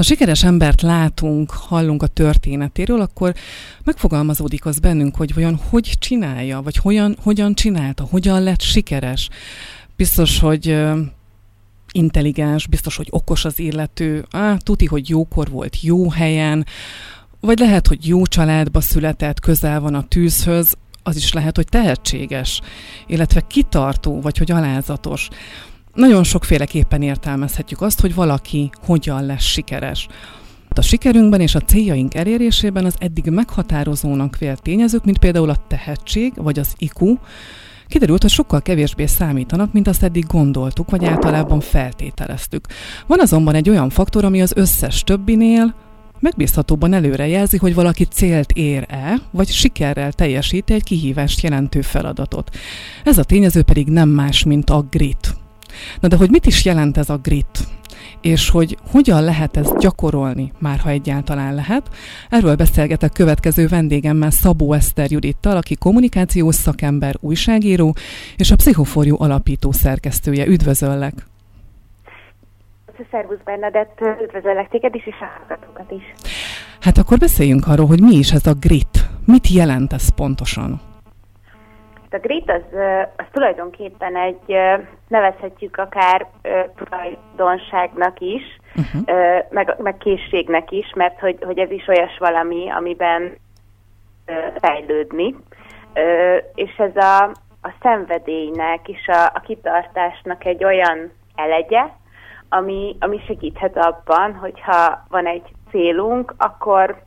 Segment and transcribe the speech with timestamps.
[0.00, 3.34] Ha sikeres embert látunk, hallunk a történetéről, akkor
[3.84, 9.28] megfogalmazódik az bennünk, hogy vajon hogy csinálja, vagy hogyan, hogyan csinálta, hogyan lett sikeres.
[9.96, 10.78] Biztos, hogy
[11.92, 16.66] intelligens, biztos, hogy okos az illető, á, tuti, hogy jókor volt jó helyen,
[17.40, 22.60] vagy lehet, hogy jó családba született, közel van a tűzhöz, az is lehet, hogy tehetséges,
[23.06, 25.28] illetve kitartó, vagy hogy alázatos.
[26.00, 30.06] Nagyon sokféleképpen értelmezhetjük azt, hogy valaki hogyan lesz sikeres.
[30.68, 36.32] A sikerünkben és a céljaink elérésében az eddig meghatározónak vélt tényezők, mint például a tehetség
[36.36, 37.18] vagy az IQ,
[37.86, 42.66] kiderült, hogy sokkal kevésbé számítanak, mint azt eddig gondoltuk, vagy általában feltételeztük.
[43.06, 45.74] Van azonban egy olyan faktor, ami az összes többinél
[46.20, 52.56] megbízhatóban előrejelzi, hogy valaki célt ér-e, vagy sikerrel teljesít egy kihívást jelentő feladatot.
[53.04, 55.39] Ez a tényező pedig nem más, mint a grit.
[56.00, 57.68] Na de hogy mit is jelent ez a grit?
[58.20, 61.88] és hogy hogyan lehet ezt gyakorolni, már ha egyáltalán lehet.
[62.30, 67.94] Erről beszélgetek következő vendégemmel Szabó Eszter Judittal, aki kommunikációs szakember, újságíró,
[68.36, 70.46] és a Pszichoforjú alapító szerkesztője.
[70.46, 71.12] Üdvözöllek!
[73.10, 76.30] Szervusz Bernadett, üdvözöllek téged is, és a hallgatókat is.
[76.80, 79.08] Hát akkor beszéljünk arról, hogy mi is ez a grit.
[79.24, 80.89] Mit jelent ez pontosan?
[82.12, 82.78] A grit az,
[83.16, 84.56] az tulajdonképpen egy,
[85.08, 86.26] nevezhetjük akár
[86.76, 88.42] tulajdonságnak is,
[88.76, 89.18] uh-huh.
[89.50, 93.36] meg, meg készségnek is, mert hogy, hogy ez is olyas valami, amiben
[94.60, 95.34] fejlődni.
[96.54, 97.24] És ez a,
[97.62, 101.82] a szenvedélynek és a, a kitartásnak egy olyan elegye,
[102.48, 107.02] ami, ami segíthet abban, hogyha van egy célunk, akkor,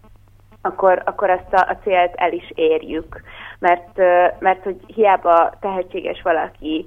[0.66, 3.22] akkor, akkor azt a, a célt el is érjük.
[3.60, 3.98] Mert,
[4.40, 6.86] mert hogy hiába tehetséges valaki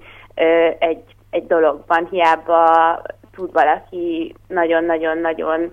[0.78, 3.02] egy, egy dologban, hiába
[3.34, 5.72] tud valaki nagyon-nagyon-nagyon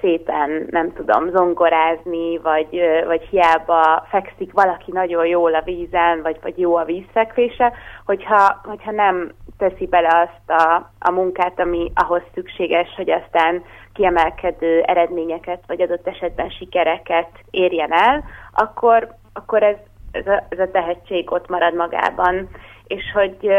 [0.00, 6.58] szépen, nem tudom, zongorázni, vagy, vagy hiába fekszik valaki nagyon jól a vízen, vagy, vagy
[6.58, 7.72] jó a vízfekvése,
[8.04, 13.62] hogyha, hogyha nem teszi bele azt a, a munkát, ami ahhoz szükséges, hogy aztán
[13.92, 19.76] kiemelkedő eredményeket, vagy adott esetben sikereket érjen el, akkor, akkor ez,
[20.12, 22.48] ez, a, ez a tehetség ott marad magában.
[22.86, 23.50] És hogy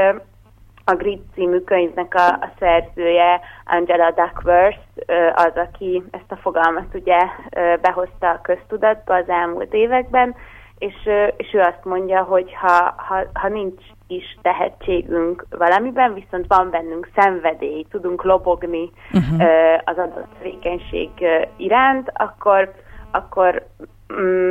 [0.91, 4.79] a Grid című könyvnek a, a szerzője, Angela Duckworth,
[5.33, 7.19] az, aki ezt a fogalmat ugye
[7.81, 10.35] behozta a köztudatba az elmúlt években,
[10.77, 10.95] és,
[11.37, 17.09] és ő azt mondja, hogy ha, ha, ha nincs is tehetségünk valamiben, viszont van bennünk
[17.15, 19.41] szenvedély, tudunk lobogni uh-huh.
[19.83, 21.09] az adott tevékenység
[21.57, 22.73] iránt, akkor,
[23.11, 23.65] akkor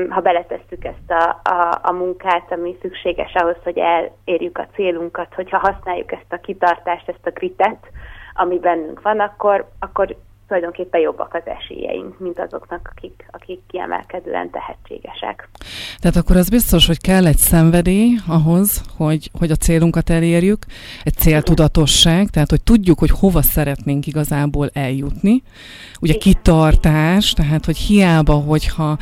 [0.09, 5.59] ha beletesszük ezt a, a, a munkát, ami szükséges ahhoz, hogy elérjük a célunkat, hogyha
[5.59, 7.91] használjuk ezt a kitartást, ezt a kritet,
[8.35, 10.17] ami bennünk van, akkor, akkor
[10.51, 15.49] tulajdonképpen jobbak az esélyeink, mint azoknak, akik, akik kiemelkedően tehetségesek.
[15.99, 20.59] Tehát akkor az biztos, hogy kell egy szenvedély ahhoz, hogy, hogy a célunkat elérjük,
[21.05, 25.43] egy céltudatosság, tehát hogy tudjuk, hogy hova szeretnénk igazából eljutni.
[26.01, 28.97] Ugye kitartás, tehát hogy hiába, hogyha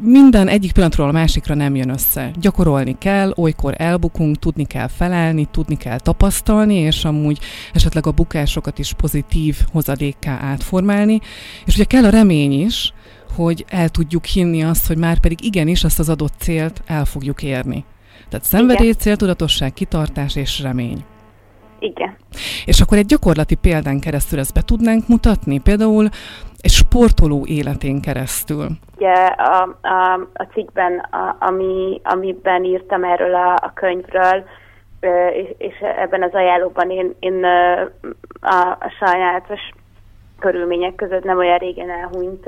[0.00, 2.30] minden egyik pillanatról a másikra nem jön össze.
[2.40, 7.38] Gyakorolni kell, olykor elbukunk, tudni kell felelni, tudni kell tapasztalni, és amúgy
[7.72, 11.20] esetleg a bukásokat is pozitív hozadékká átformálni.
[11.66, 12.92] És ugye kell a remény is,
[13.34, 17.42] hogy el tudjuk hinni azt, hogy már pedig igenis azt az adott célt el fogjuk
[17.42, 17.84] érni.
[18.28, 21.04] Tehát szenvedély, céltudatosság, kitartás és remény.
[21.78, 22.16] Igen.
[22.64, 25.58] És akkor egy gyakorlati példán keresztül ezt be tudnánk mutatni?
[25.58, 26.08] Például
[26.62, 28.66] egy sportoló életén keresztül.
[28.96, 34.44] Ugye a, a, a cikkben, a, ami, amiben írtam erről a, a könyvről,
[35.58, 37.44] és, ebben az ajánlóban én, én
[38.40, 39.60] a, a sajnálatos
[40.38, 42.46] körülmények között nem olyan régen elhunyt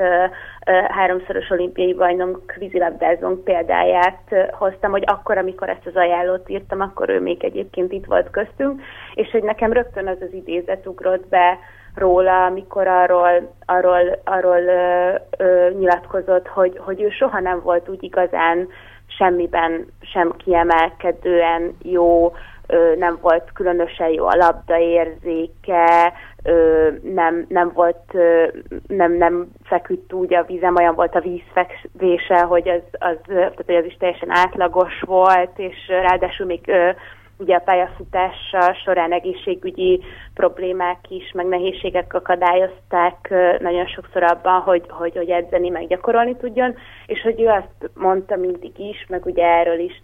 [0.88, 7.20] háromszoros olimpiai bajnok vízilabdázónk példáját hoztam, hogy akkor, amikor ezt az ajánlót írtam, akkor ő
[7.20, 8.82] még egyébként itt volt köztünk,
[9.14, 11.58] és hogy nekem rögtön az az idézet ugrott be
[11.94, 18.02] róla, amikor arról, arról, arról ö, ö, nyilatkozott, hogy, hogy ő soha nem volt úgy
[18.02, 18.68] igazán
[19.06, 22.32] semmiben sem kiemelkedően jó,
[22.66, 26.12] ö, nem volt különösen jó a labdaérzéke,
[26.42, 28.46] ö, nem, nem volt, ö,
[28.86, 33.74] nem, nem feküdt úgy a vízem, olyan volt a vízfekvése, hogy az, az, tehát, hogy
[33.74, 36.90] az is teljesen átlagos volt, és ráadásul még ö,
[37.38, 40.00] ugye a pályafutása során egészségügyi
[40.34, 46.74] problémák is, meg nehézségek akadályozták nagyon sokszor abban, hogy, hogy, hogy edzeni, meg gyakorolni tudjon,
[47.06, 50.00] és hogy ő azt mondta mindig is, meg ugye erről is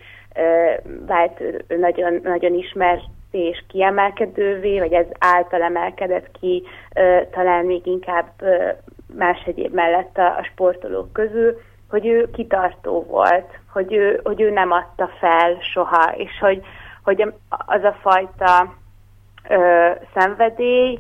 [1.06, 6.62] vált nagyon, nagyon ismert és kiemelkedővé, vagy ez által emelkedett ki,
[7.30, 8.30] talán még inkább
[9.16, 11.60] más egyéb mellett a, a sportolók közül,
[11.90, 16.62] hogy ő kitartó volt, hogy ő, hogy ő nem adta fel soha, és hogy,
[17.02, 18.74] hogy az a fajta
[19.48, 20.98] ö, szenvedély,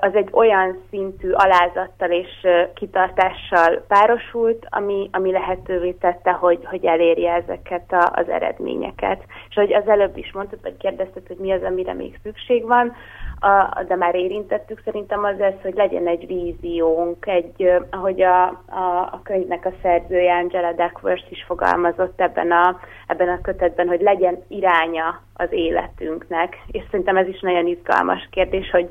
[0.00, 7.32] az egy olyan szintű alázattal és kitartással párosult, ami, ami lehetővé tette, hogy, hogy elérje
[7.32, 9.22] ezeket a, az eredményeket.
[9.48, 12.92] És hogy az előbb is mondtad, vagy kérdezted, hogy mi az, amire még szükség van,
[13.40, 19.08] a, de már érintettük szerintem az ez, hogy legyen egy víziónk, egy, ahogy a, a,
[19.12, 24.42] a könyvnek a szerzője Angela Duckworth is fogalmazott ebben a, ebben a kötetben, hogy legyen
[24.48, 26.58] iránya az életünknek.
[26.70, 28.88] És szerintem ez is nagyon izgalmas kérdés, hogy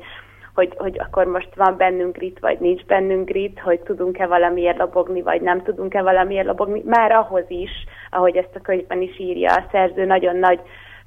[0.54, 5.22] hogy, hogy akkor most van bennünk grit, vagy nincs bennünk grit, hogy tudunk-e valamiért lobogni,
[5.22, 6.82] vagy nem tudunk-e valamiért lobogni.
[6.84, 7.70] Már ahhoz is,
[8.10, 10.60] ahogy ezt a könyvben is írja a szerző, nagyon nagy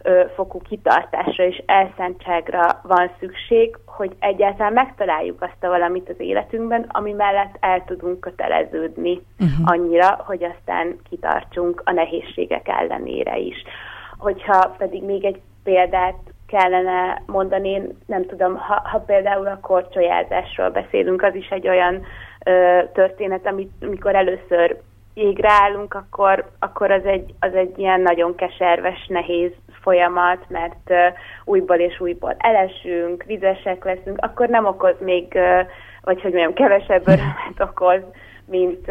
[0.03, 6.85] ö, fokú kitartásra és elszántságra van szükség, hogy egyáltalán megtaláljuk azt a valamit az életünkben,
[6.88, 9.71] ami mellett el tudunk köteleződni uh-huh.
[9.71, 13.63] annyira, hogy aztán kitartsunk a nehézségek ellenére is.
[14.17, 16.17] Hogyha pedig még egy példát
[16.47, 22.05] kellene mondani, én nem tudom, ha, ha például a korcsolyázásról beszélünk, az is egy olyan
[22.45, 24.77] ö, történet, amit, amikor először
[25.13, 29.51] égre állunk, akkor, akkor az, egy, az egy ilyen nagyon keserves, nehéz
[29.81, 30.97] folyamat, mert uh,
[31.45, 35.67] újból és újból elesünk, vizesek leszünk, akkor nem okoz még, uh,
[36.01, 38.01] vagy hogy mondjam, kevesebb örömet okoz,
[38.45, 38.88] mint,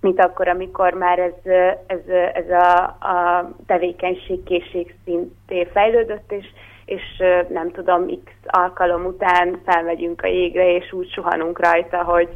[0.00, 1.52] mint akkor, amikor már ez,
[1.86, 6.46] ez, ez a, a tevékenység készség szinté fejlődött, és,
[6.84, 7.02] és
[7.48, 12.28] nem tudom, x alkalom után felmegyünk a jégre, és úgy suhanunk rajta, hogy,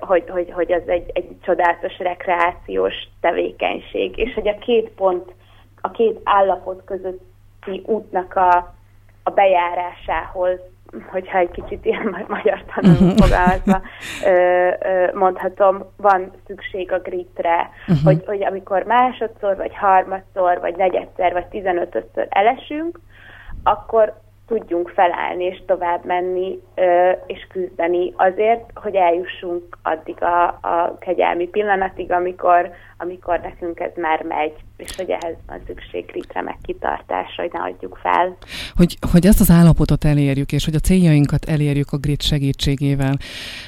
[0.00, 5.34] hogy, hogy, hogy ez egy, egy csodálatos rekreációs tevékenység, és hogy a két pont,
[5.80, 8.74] a két állapot közötti útnak a,
[9.22, 10.58] a bejárásához
[11.10, 13.16] hogyha egy kicsit ilyen magyar tanuló mhm.
[13.22, 13.80] fogalmazva
[15.14, 18.04] mondhatom, van szükség a gritre, uh-huh.
[18.04, 23.00] hogy, hogy amikor másodszor, vagy harmadszor, vagy negyedszer, vagy tizenötöször elesünk,
[23.62, 24.14] akkor
[24.46, 26.58] tudjunk felállni és tovább menni
[27.26, 34.22] és küzdeni azért, hogy eljussunk addig a, a kegyelmi pillanatig, amikor, amikor nekünk ez már
[34.22, 38.36] megy, és hogy ehhez van szükség ritre meg kitartásra, hogy ne adjuk fel.
[38.76, 43.14] Hogy, hogy ezt az állapotot elérjük, és hogy a céljainkat elérjük a grit segítségével,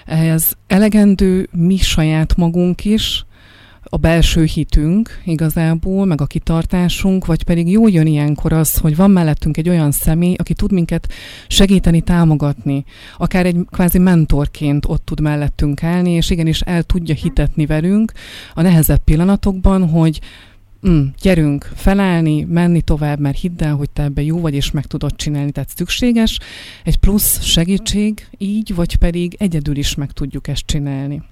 [0.07, 3.27] ehhez elegendő mi saját magunk is,
[3.91, 9.11] a belső hitünk igazából, meg a kitartásunk, vagy pedig jó jön ilyenkor az, hogy van
[9.11, 11.13] mellettünk egy olyan személy, aki tud minket
[11.49, 12.85] segíteni, támogatni,
[13.17, 18.13] akár egy kvázi mentorként ott tud mellettünk állni, és igenis el tudja hitetni velünk
[18.55, 20.21] a nehezebb pillanatokban, hogy
[20.89, 24.87] mm, gyerünk felállni, menni tovább, mert hidd el, hogy te ebben jó vagy, és meg
[24.87, 26.39] tudod csinálni, tehát szükséges
[26.85, 31.23] egy plusz segítség így, vagy pedig egyedül is meg tudjuk ezt csinálni.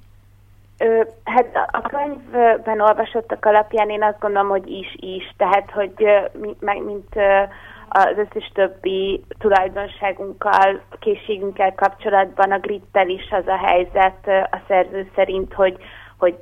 [1.24, 6.06] Hát a könyvben olvasottak alapján én azt gondolom, hogy is-is, tehát hogy
[6.60, 7.14] meg, mint
[7.88, 15.54] az összes többi tulajdonságunkkal, készségünkkel kapcsolatban a grittel is az a helyzet a szerző szerint,
[15.54, 15.76] hogy
[16.18, 16.38] hogy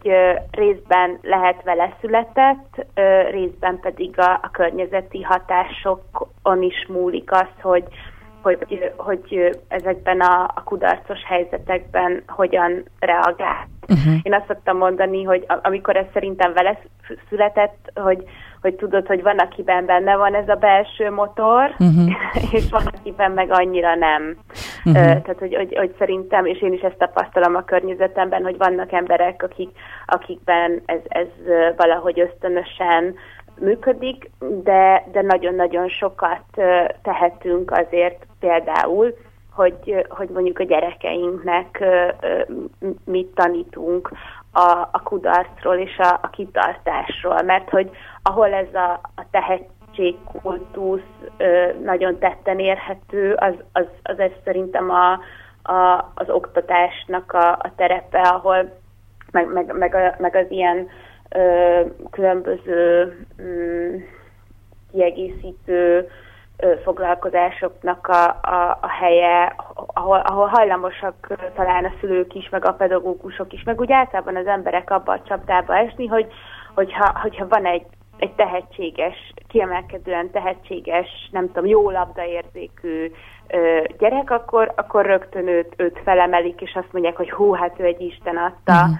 [0.50, 2.86] részben lehet vele született,
[3.30, 7.84] részben pedig a, a környezeti hatásokon is múlik az, hogy,
[8.44, 13.68] hogy, hogy ezekben a, a kudarcos helyzetekben hogyan reagál.
[13.88, 14.14] Uh-huh.
[14.22, 16.78] Én azt szoktam mondani, hogy amikor ez szerintem vele
[17.28, 18.24] született, hogy,
[18.60, 22.12] hogy tudod, hogy van, akiben benne van ez a belső motor, uh-huh.
[22.56, 24.36] és van, akiben meg annyira nem.
[24.84, 25.02] Uh-huh.
[25.02, 29.42] Tehát, hogy, hogy, hogy szerintem, és én is ezt tapasztalom a környezetemben, hogy vannak emberek,
[29.42, 29.70] akik,
[30.06, 31.28] akikben ez, ez
[31.76, 33.14] valahogy ösztönösen
[33.60, 34.30] működik,
[34.62, 36.42] de, de nagyon-nagyon sokat
[37.02, 39.14] tehetünk azért például,
[39.54, 41.84] hogy, hogy mondjuk a gyerekeinknek
[43.04, 44.10] mit tanítunk
[44.52, 47.90] a, a kudarcról és a, a kitartásról, mert hogy
[48.22, 51.00] ahol ez a, a tehetségkultusz
[51.84, 55.12] nagyon tetten érhető, az, az, az ez szerintem a,
[55.72, 58.70] a, az oktatásnak a, a terepe, ahol
[59.30, 60.88] meg, meg, meg, a, meg az ilyen
[61.34, 63.96] ö, különböző mm,
[64.92, 66.08] kiegészítő
[66.84, 73.52] foglalkozásoknak a, a, a helye, ahol, ahol hajlamosak talán a szülők is, meg a pedagógusok
[73.52, 76.26] is, meg úgy általában az emberek abba a csapdába esni, hogy,
[76.74, 77.86] hogyha, hogyha van egy,
[78.18, 83.12] egy tehetséges, kiemelkedően tehetséges, nem tudom, jó labdaérzékű
[83.48, 87.84] ö, gyerek, akkor, akkor rögtön őt, őt felemelik, és azt mondják, hogy hú, hát ő
[87.84, 88.92] egy Isten adta, mm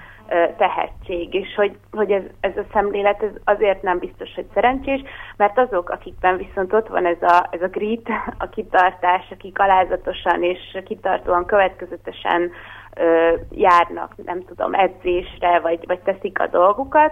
[0.57, 5.01] tehetség, és hogy, hogy ez, ez a szemlélet ez azért nem biztos, hogy szerencsés,
[5.37, 10.43] mert azok, akikben viszont ott van ez a, ez a grit, a kitartás, akik alázatosan
[10.43, 12.51] és kitartóan, következetesen
[12.95, 17.11] ö, járnak, nem tudom, edzésre, vagy, vagy teszik a dolgukat,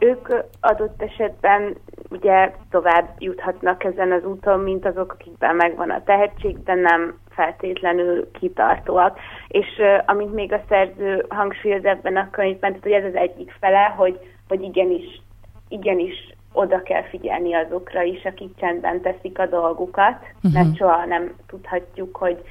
[0.00, 0.28] ők
[0.60, 1.76] adott esetben
[2.10, 8.30] ugye tovább juthatnak ezen az úton, mint azok, akikben megvan a tehetség, de nem feltétlenül
[8.30, 9.18] kitartóak.
[9.48, 13.94] És amint még a szerző hangsúlyoz ebben a könyvben, tehát hogy ez az egyik fele,
[13.96, 15.22] hogy, hogy igenis,
[15.68, 20.52] igenis oda kell figyelni azokra is, akik csendben teszik a dolgukat, uh-huh.
[20.52, 22.42] mert soha nem tudhatjuk, hogy,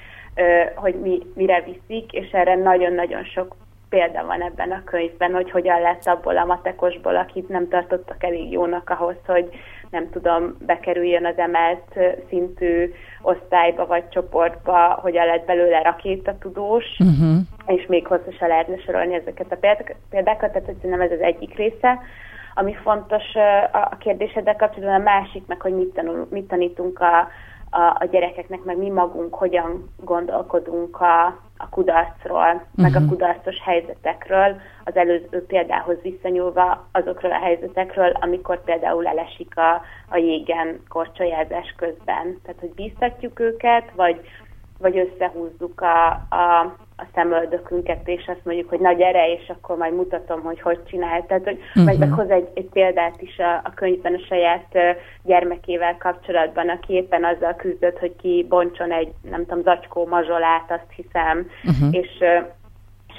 [0.76, 3.56] hogy mi, mire viszik, és erre nagyon-nagyon sok
[3.90, 8.52] példa van ebben a könyvben, hogy hogyan lett abból a matekosból, akit nem tartottak elég
[8.52, 9.50] jónak ahhoz, hogy
[9.90, 17.38] nem tudom, bekerüljön az emelt szintű osztályba vagy csoportba, hogyan lett belőle rakétatudós, uh-huh.
[17.66, 19.80] és még hosszasan lehetne sorolni ezeket a
[20.10, 22.00] példákat, tehát nem ez az egyik része.
[22.54, 23.24] Ami fontos
[23.72, 27.18] a kérdéseddel kapcsolatban, a másik meg, hogy mit, tanul, mit tanítunk a,
[27.70, 32.62] a, a gyerekeknek, meg mi magunk hogyan gondolkodunk a, a kudarcról, uh-huh.
[32.76, 33.10] meg a mhm.
[33.10, 40.84] kudarcos helyzetekről, az előző példához visszanyúlva azokról a helyzetekről, amikor például elesik a, a jégen
[40.88, 42.40] korcsolyázás közben.
[42.44, 44.22] Tehát, hogy bíztatjuk őket, vagy,
[44.80, 46.60] vagy összehúzzuk a, a,
[46.98, 51.26] a szemöldökünket, és azt mondjuk, hogy nagy gyere, és akkor majd mutatom, hogy hogy csinál.
[51.26, 51.86] Tehát, hogy uh-huh.
[51.86, 54.82] meg meghoz egy, egy példát is a, a könyvben a saját uh,
[55.24, 60.92] gyermekével kapcsolatban, aki éppen azzal küzdött, hogy ki bontson egy, nem tudom, zacskó mazsolát, azt
[60.96, 61.88] hiszem, uh-huh.
[61.92, 62.48] és uh,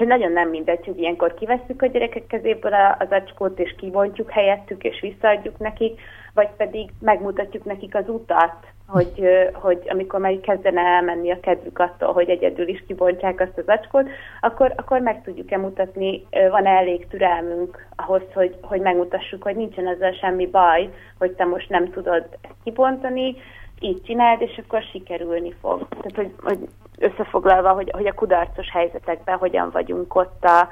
[0.01, 4.85] és nagyon nem mindegy, hogy ilyenkor kivesszük a gyerekek kezéből az acskót, és kibontjuk helyettük,
[4.85, 6.01] és visszaadjuk nekik,
[6.35, 12.13] vagy pedig megmutatjuk nekik az utat, hogy, hogy amikor már kezdene elmenni a kedvük attól,
[12.13, 14.09] hogy egyedül is kibontják azt az acskót,
[14.41, 19.87] akkor, akkor meg tudjuk-e mutatni, van -e elég türelmünk ahhoz, hogy, hogy megmutassuk, hogy nincsen
[19.87, 22.25] ezzel semmi baj, hogy te most nem tudod
[22.65, 23.37] kibontani,
[23.81, 25.89] így csináld, és akkor sikerülni fog.
[25.89, 26.69] Tehát, hogy, hogy
[26.99, 30.69] összefoglalva, hogy, hogy a kudarcos helyzetekben hogyan vagyunk ott a,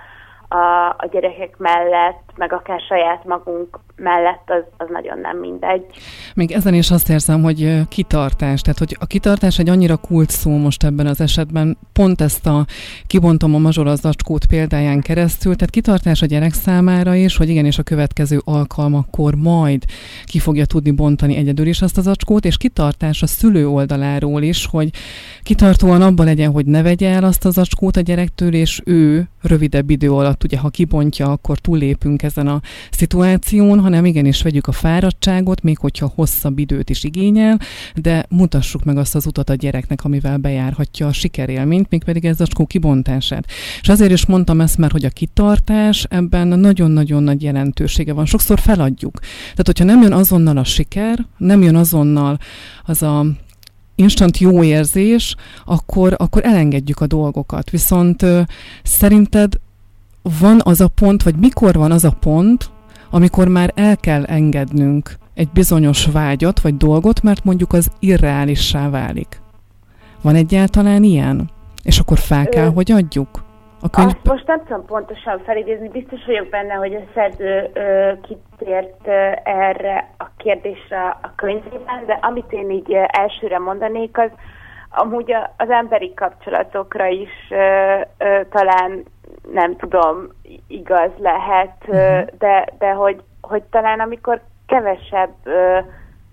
[0.57, 5.85] a, a gyerekek mellett, meg akár saját magunk mellett, az, az nagyon nem mindegy.
[6.35, 10.57] Még ezen is azt érzem, hogy kitartás, tehát hogy a kitartás egy annyira kult szó
[10.57, 12.67] most ebben az esetben, pont ezt a
[13.07, 18.41] kibontom a mazsorazacskót példáján keresztül, tehát kitartás a gyerek számára is, hogy igenis a következő
[18.45, 19.85] alkalmakkor majd
[20.25, 24.67] ki fogja tudni bontani egyedül is azt az acskót, és kitartás a szülő oldaláról is,
[24.67, 24.91] hogy
[25.43, 29.91] kitartóan abban legyen, hogy ne vegye el azt az acskót a gyerektől, és ő rövidebb
[29.91, 35.63] idő alatt, ugye ha kibontja, akkor túllépünk ezen a szituáción, hanem igenis vegyük a fáradtságot,
[35.63, 37.59] még hogyha hosszabb időt is igényel,
[37.95, 42.45] de mutassuk meg azt az utat a gyereknek, amivel bejárhatja a sikerélményt, mégpedig ez a
[42.45, 43.45] skó kibontását.
[43.81, 48.27] És azért is mondtam ezt, mert hogy a kitartás ebben nagyon-nagyon nagy jelentősége van.
[48.27, 49.19] Sokszor feladjuk.
[49.51, 52.39] Tehát, hogyha nem jön azonnal a siker, nem jön azonnal
[52.85, 53.27] az a
[53.95, 57.71] instant jó érzés, akkor, akkor elengedjük a dolgokat.
[57.71, 58.41] Viszont ö,
[58.83, 59.53] szerinted
[60.41, 62.65] van az a pont, vagy mikor van az a pont,
[63.11, 69.41] amikor már el kell engednünk egy bizonyos vágyat vagy dolgot, mert mondjuk az irreálissá válik.
[70.23, 71.51] Van egyáltalán ilyen?
[71.85, 73.29] És akkor fel kell, hogy adjuk?
[73.83, 74.09] A könyv...
[74.09, 79.31] Azt most nem tudom pontosan felidézni, biztos vagyok benne, hogy a szerző ö, kitért ö,
[79.45, 84.31] erre a kérdésre a könyvében, de amit én így elsőre mondanék, az
[84.91, 89.05] amúgy az emberi kapcsolatokra is ö, ö, talán
[89.53, 90.29] nem tudom,
[90.67, 92.27] igaz lehet, uh-huh.
[92.39, 95.35] de, de hogy, hogy talán amikor kevesebb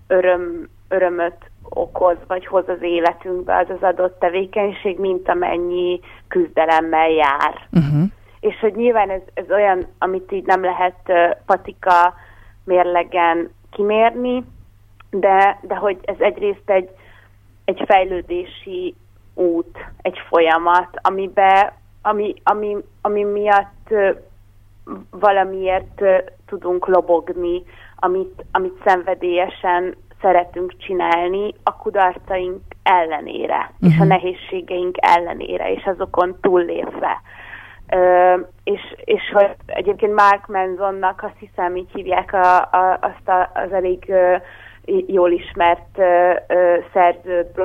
[0.06, 7.68] öröm, örömöt okoz, vagy hoz az életünkbe az az adott tevékenység, mint amennyi küzdelemmel jár.
[7.72, 8.04] Uh-huh.
[8.40, 12.14] És hogy nyilván ez, ez olyan, amit így nem lehet uh, patika
[12.64, 14.44] mérlegen kimérni,
[15.10, 16.90] de, de hogy ez egyrészt egy,
[17.66, 18.94] egy fejlődési
[19.34, 23.94] út, egy folyamat, amiben ami, ami, ami miatt
[25.10, 26.02] valamiért
[26.46, 27.62] tudunk lobogni,
[27.96, 33.90] amit, amit szenvedélyesen szeretünk csinálni a kudarcaink ellenére, uh-huh.
[33.90, 34.08] és a mhm.
[34.08, 37.20] nehézségeink ellenére, és azokon túllépve.
[37.90, 43.50] Ö, és, és hogy egyébként Mark Menzonnak azt hiszem, így hívják a, a, azt a,
[43.54, 44.36] az elég ö,
[45.06, 45.98] jól ismert
[46.92, 47.60] szerzőt,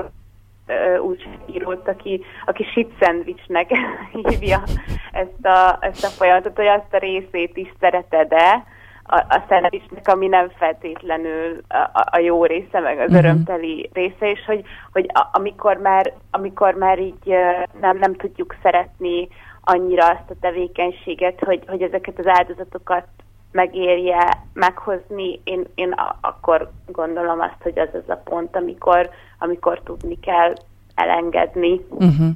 [1.02, 3.72] újságírót, aki, aki shit sandwichnek
[4.30, 4.64] hívja
[5.12, 8.64] ezt a, ezt a folyamatot, hogy azt a részét is szereted-e
[9.04, 13.18] a, a szendvicsnek, ami nem feltétlenül a, a jó része, meg az uh-huh.
[13.18, 17.36] örömteli része, és hogy, hogy a, amikor, már, amikor már így
[17.82, 19.28] nem, nem tudjuk szeretni
[19.64, 23.06] annyira azt a tevékenységet, hogy, hogy ezeket az áldozatokat
[23.52, 30.20] megérje meghozni, én, én akkor gondolom azt, hogy az az a pont, amikor, amikor tudni
[30.20, 30.54] kell
[30.96, 31.82] elengedni.
[31.90, 32.28] Uh-huh.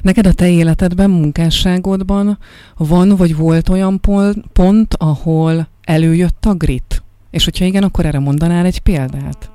[0.00, 2.38] Neked a te életedben, munkásságodban
[2.76, 4.00] van vagy volt olyan
[4.52, 7.02] pont, ahol előjött a grit?
[7.30, 9.50] És hogyha igen, akkor erre mondanál egy példát?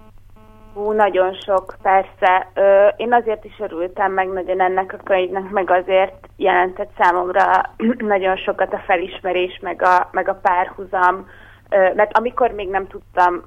[0.73, 2.47] Hú, nagyon sok, persze.
[2.53, 7.61] Ö, én azért is örültem meg nagyon ennek a könyvnek, meg azért jelentett számomra
[8.13, 11.27] nagyon sokat a felismerés, meg a, meg a párhuzam,
[11.69, 13.43] ö, mert amikor még nem tudtam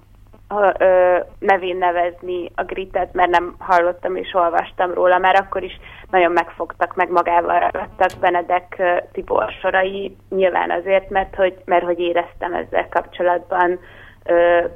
[0.78, 6.32] ö, nevén nevezni a gritet, mert nem hallottam és olvastam róla, mert akkor is nagyon
[6.32, 12.88] megfogtak, meg magával ragadtak Benedek Tibor sorai, nyilván azért, mert hogy, mert hogy éreztem ezzel
[12.88, 13.78] kapcsolatban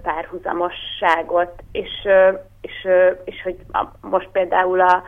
[0.02, 2.08] párhuzamosságot, és,
[2.60, 2.88] és,
[3.24, 3.56] és hogy
[4.00, 5.02] most például a,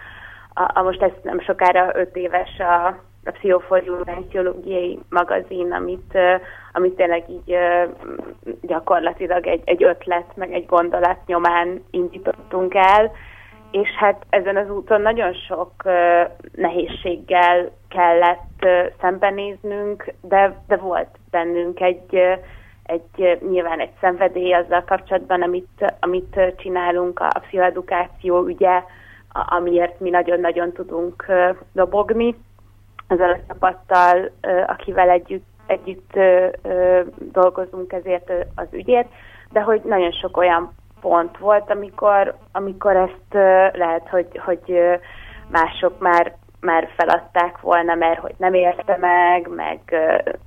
[0.55, 2.87] a, a most ez nem sokára öt éves a,
[3.25, 6.19] a pszichoforjulógiai magazin, amit,
[6.73, 7.59] amit tényleg így
[8.61, 13.13] gyakorlatilag egy, egy ötlet, meg egy gondolat nyomán indítottunk el,
[13.71, 15.73] és hát ezen az úton nagyon sok
[16.55, 18.67] nehézséggel kellett
[19.01, 22.39] szembenéznünk, de, de volt bennünk egy,
[22.91, 28.83] egy nyilván egy szenvedély azzal kapcsolatban, amit, amit csinálunk, a, a pszichoedukáció ügye,
[29.33, 31.27] amiért mi nagyon-nagyon tudunk
[31.73, 32.37] dobogni.
[33.07, 34.31] Ezzel a csapattal,
[34.67, 36.19] akivel együtt, együtt
[37.19, 39.09] dolgozunk ezért az ügyért,
[39.51, 43.35] de hogy nagyon sok olyan pont volt, amikor, amikor ezt
[43.73, 44.81] lehet, hogy, hogy
[45.51, 49.81] mások már már feladták volna, mert hogy nem érte meg, meg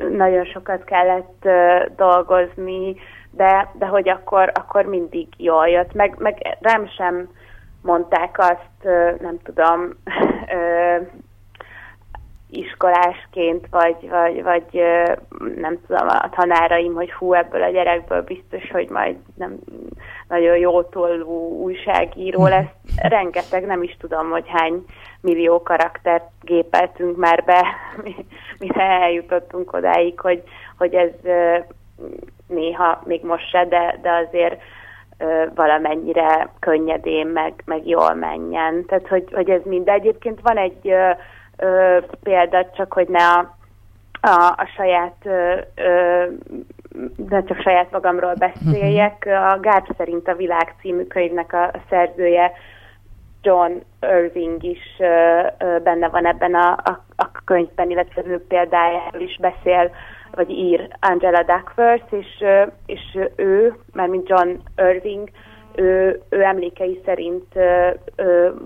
[0.10, 1.48] nagyon sokat kellett
[1.96, 2.96] dolgozni,
[3.32, 5.94] de, de hogy akkor, akkor mindig jól jött.
[5.94, 7.30] Meg, meg rám sem
[7.82, 9.90] mondták azt, nem tudom,
[12.58, 14.82] iskolásként, vagy, vagy, vagy
[15.56, 19.60] nem tudom, a tanáraim, hogy hú, ebből a gyerekből biztos, hogy majd nem
[20.28, 22.50] nagyon jó tollú újságíró mhm.
[22.50, 22.72] lesz.
[23.02, 24.84] Rengeteg, nem is tudom, hogy hány
[25.22, 27.66] millió karaktert gépeltünk már be,
[28.60, 30.44] mire eljutottunk odáig, hogy,
[30.78, 31.12] hogy ez
[32.48, 34.62] néha még most se, de, de azért
[35.56, 38.86] valamennyire könnyedén, meg, meg jól menjen.
[38.86, 39.88] Tehát, hogy, hogy ez mind.
[39.88, 40.94] Egyébként van egy
[41.64, 43.56] ö, példa, csak hogy ne a,
[44.22, 46.26] a, a saját, ö, ö,
[47.16, 49.26] de csak saját magamról beszéljek.
[49.26, 52.52] A Gárd szerint a világ című könyvnek a, a szerzője
[53.42, 53.72] John
[54.02, 59.38] Irving is ö, ö, benne van ebben a, a, a könyvben, illetve ő példájáról is
[59.42, 59.92] beszél,
[60.32, 62.44] vagy ír Angela Duckworth, és,
[62.86, 65.30] és ő, már mint John Irving,
[65.76, 67.46] ő, ő emlékei szerint,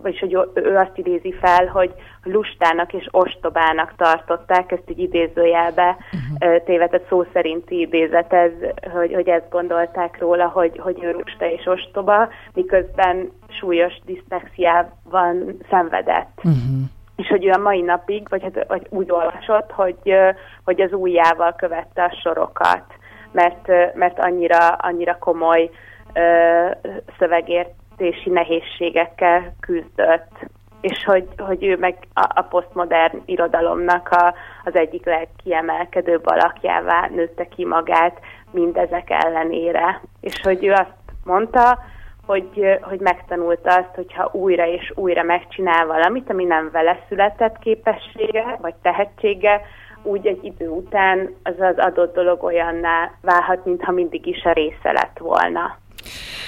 [0.01, 1.93] vagyis hogy ő azt idézi fel, hogy
[2.23, 6.63] lustának és ostobának tartották, ezt egy idézőjelbe uh-huh.
[6.63, 8.51] tévetett szó szerinti idézet, ez,
[8.91, 16.37] hogy, hogy ezt gondolták róla, hogy, hogy ő lusta és ostoba, miközben súlyos diszlexiában szenvedett.
[16.37, 16.89] Uh-huh.
[17.15, 20.15] És hogy ő a mai napig, vagy, hát, vagy úgy olvasott, hogy,
[20.63, 22.83] hogy az ujjával követte a sorokat,
[23.31, 25.69] mert, mert annyira, annyira komoly
[27.17, 30.31] szövegértési nehézségekkel küzdött,
[30.81, 37.47] és hogy, hogy ő meg a, a posztmodern irodalomnak a, az egyik legkiemelkedőbb alakjává nőtte
[37.47, 38.19] ki magát
[38.51, 40.01] mindezek ellenére.
[40.21, 40.93] És hogy ő azt
[41.23, 41.79] mondta,
[42.25, 48.57] hogy, hogy megtanulta azt, hogyha újra és újra megcsinál valamit, ami nem vele született képessége
[48.61, 49.61] vagy tehetsége,
[50.03, 54.91] úgy egy idő után az az adott dolog olyanná válhat, mintha mindig is a része
[54.91, 55.77] lett volna.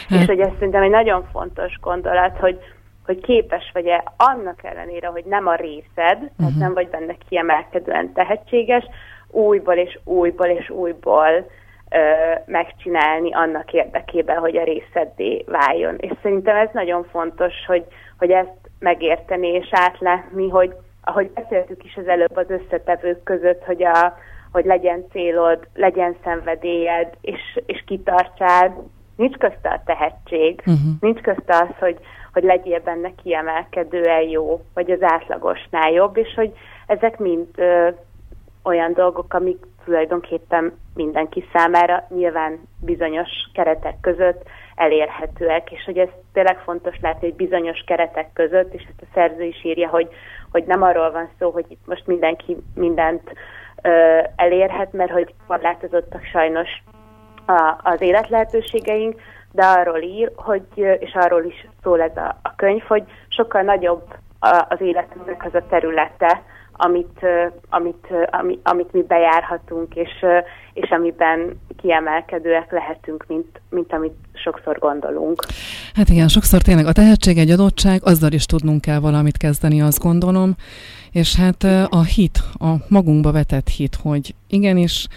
[0.09, 0.19] Hát.
[0.19, 2.59] És hogy ez szerintem egy nagyon fontos gondolat, hogy,
[3.05, 6.35] hogy képes vagy-e annak ellenére, hogy nem a részed, uh-huh.
[6.37, 6.59] tehát mhm.
[6.59, 8.83] nem vagy benne kiemelkedően tehetséges,
[9.31, 11.49] újból és újból és újból
[11.89, 11.99] ö,
[12.45, 15.95] megcsinálni annak érdekében, hogy a részeddé váljon.
[15.97, 17.85] És szerintem ez nagyon fontos, hogy,
[18.17, 23.83] hogy ezt megérteni és átlátni, hogy ahogy beszéltük is az előbb az összetevők között, hogy,
[23.83, 24.17] a,
[24.51, 28.83] hogy legyen célod, legyen szenvedélyed, és, és kitartsál,
[29.19, 30.91] nincs közte a tehetség, uh-huh.
[30.99, 31.97] nincs közte az, hogy,
[32.33, 36.51] hogy legyél benne kiemelkedően jó, vagy az átlagosnál jobb, és hogy
[36.87, 37.89] ezek mind ö,
[38.63, 44.43] olyan dolgok, amik tulajdonképpen mindenki számára nyilván bizonyos keretek között
[44.75, 49.43] elérhetőek, és hogy ez tényleg fontos látni, hogy bizonyos keretek között, és ezt a szerző
[49.43, 50.07] is írja, hogy,
[50.51, 53.33] hogy nem arról van szó, hogy itt most mindenki mindent
[53.81, 56.69] ö, elérhet, mert hogy korlátozottak sajnos
[57.49, 62.81] a, az életlehetőségeink, de arról ír, hogy, és arról is szól ez a, a könyv,
[62.81, 64.03] hogy sokkal nagyobb
[64.69, 66.43] az életünknek az a területe,
[66.81, 67.25] amit,
[67.69, 70.25] amit, amit, amit mi bejárhatunk, és,
[70.73, 75.45] és amiben kiemelkedőek lehetünk, mint, mint amit sokszor gondolunk.
[75.93, 80.01] Hát igen, sokszor tényleg a tehetség egy adottság, azzal is tudnunk kell valamit kezdeni, azt
[80.01, 80.55] gondolom.
[81.11, 85.07] És hát a hit, a magunkba vetett hit, hogy igenis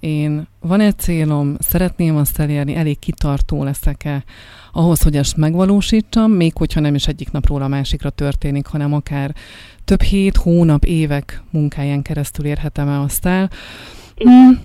[0.00, 4.24] én van egy célom, szeretném azt elérni, elég kitartó leszek-e
[4.72, 9.34] ahhoz, hogy ezt megvalósítsam, még hogyha nem is egyik napról a másikra történik, hanem akár
[9.84, 13.50] több hét, hónap, évek munkáján keresztül érhetem el azt el.
[14.16, 14.60] Hmm,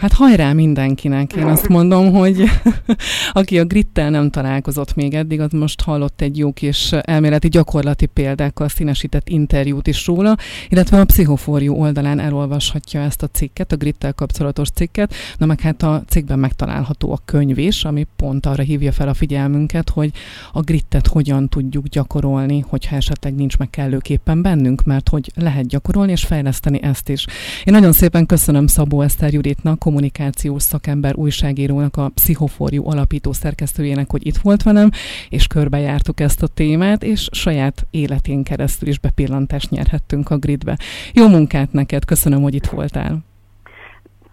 [0.00, 2.44] Hát hajrá mindenkinek, én azt mondom, hogy
[3.32, 8.06] aki a grittel nem találkozott még eddig, az most hallott egy jó kis elméleti gyakorlati
[8.06, 10.36] példákkal színesített interjút is róla,
[10.68, 15.82] illetve a Pszichoforjú oldalán elolvashatja ezt a cikket, a grittel kapcsolatos cikket, na meg hát
[15.82, 20.10] a cikkben megtalálható a könyv is, ami pont arra hívja fel a figyelmünket, hogy
[20.52, 26.12] a grittet hogyan tudjuk gyakorolni, hogyha esetleg nincs meg kellőképpen bennünk, mert hogy lehet gyakorolni
[26.12, 27.26] és fejleszteni ezt is.
[27.64, 34.26] Én nagyon szépen köszönöm Szabó Eszter Juditnak, kommunikációs szakember újságírónak, a Pszichoforjú alapító szerkesztőjének, hogy
[34.26, 34.88] itt volt velem,
[35.28, 40.74] és körbejártuk ezt a témát, és saját életén keresztül is bepillantást nyerhettünk a gridbe.
[41.14, 43.12] Jó munkát neked, köszönöm, hogy itt voltál.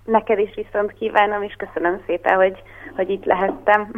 [0.05, 2.57] Neked is viszont kívánom, és köszönöm szépen, hogy,
[2.95, 3.91] hogy itt lehettem.